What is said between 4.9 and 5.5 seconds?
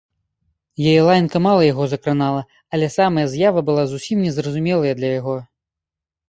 для яго.